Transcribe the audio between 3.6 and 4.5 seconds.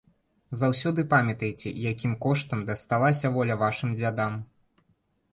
вашым дзядам!